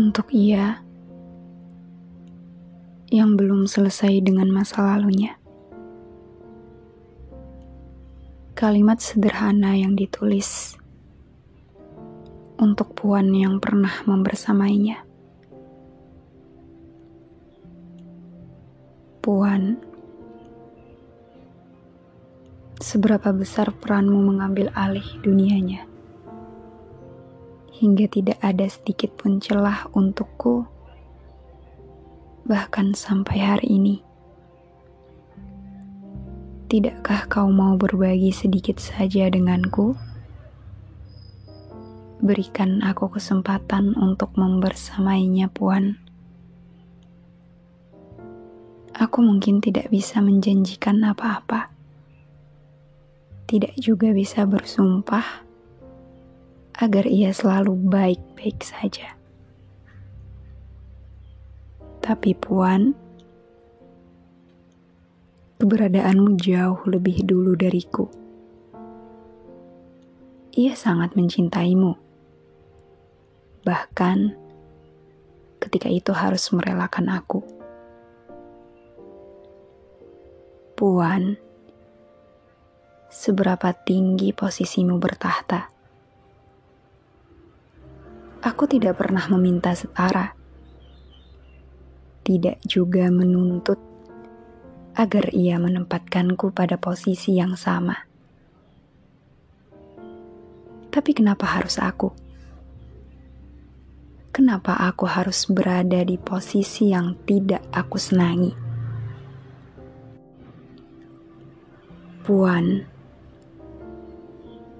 [0.00, 0.80] Untuk ia
[3.12, 5.36] yang belum selesai dengan masa lalunya.
[8.56, 10.80] Kalimat sederhana yang ditulis
[12.56, 15.04] untuk Puan yang pernah membersamainya.
[19.20, 19.76] Puan,
[22.80, 25.89] seberapa besar peranmu mengambil alih dunianya?
[27.80, 30.68] Hingga tidak ada sedikit pun celah untukku,
[32.44, 33.96] bahkan sampai hari ini.
[36.68, 39.96] Tidakkah kau mau berbagi sedikit saja denganku?
[42.20, 45.96] Berikan aku kesempatan untuk membersamainya, Puan.
[48.92, 51.72] Aku mungkin tidak bisa menjanjikan apa-apa,
[53.48, 55.48] tidak juga bisa bersumpah
[56.80, 59.12] agar ia selalu baik-baik saja.
[62.00, 62.96] Tapi Puan,
[65.60, 68.08] keberadaanmu jauh lebih dulu dariku.
[70.56, 71.92] Ia sangat mencintaimu.
[73.60, 74.18] Bahkan
[75.60, 77.44] ketika itu harus merelakan aku.
[80.80, 81.36] Puan,
[83.12, 85.79] seberapa tinggi posisimu bertahta?
[88.40, 90.32] Aku tidak pernah meminta setara,
[92.24, 93.76] tidak juga menuntut
[94.96, 98.00] agar ia menempatkanku pada posisi yang sama.
[100.88, 102.16] Tapi kenapa harus aku?
[104.32, 108.56] Kenapa aku harus berada di posisi yang tidak aku senangi?
[112.24, 112.88] Puan,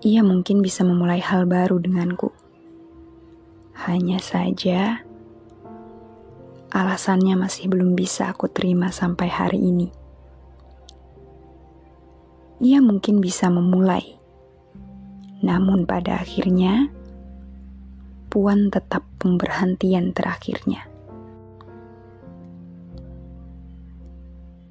[0.00, 2.41] ia mungkin bisa memulai hal baru denganku
[3.88, 5.02] hanya saja,
[6.70, 9.88] alasannya masih belum bisa aku terima sampai hari ini.
[12.62, 14.18] Ia mungkin bisa memulai,
[15.42, 16.90] namun pada akhirnya
[18.32, 20.88] Puan tetap pemberhentian terakhirnya.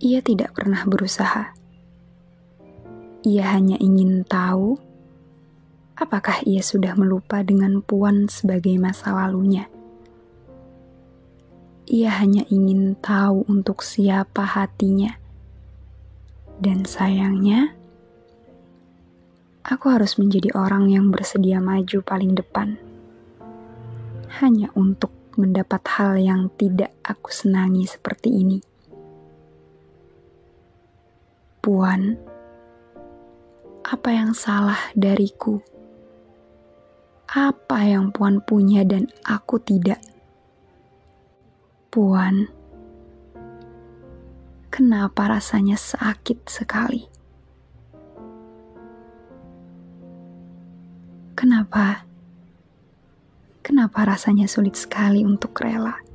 [0.02, 1.54] Ia tidak pernah berusaha.
[3.22, 4.82] Ia hanya ingin tahu
[6.02, 9.70] Apakah ia sudah melupa dengan Puan sebagai masa lalunya?
[11.86, 15.14] Ia hanya ingin tahu untuk siapa hatinya.
[16.58, 17.78] Dan sayangnya,
[19.62, 22.82] aku harus menjadi orang yang bersedia maju paling depan.
[24.42, 28.58] Hanya untuk mendapat hal yang tidak aku senangi seperti ini.
[31.62, 32.18] Puan,
[33.86, 35.62] apa yang salah dariku?
[37.32, 40.04] Apa yang Puan punya dan aku tidak.
[41.88, 42.52] Puan,
[44.68, 47.08] kenapa rasanya sakit sekali?
[51.40, 52.04] Kenapa?
[53.64, 56.11] Kenapa rasanya sulit sekali untuk rela?